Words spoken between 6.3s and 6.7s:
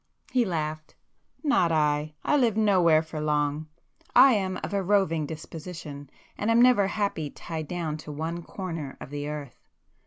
and am